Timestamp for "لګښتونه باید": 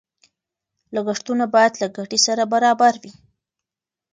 0.95-1.73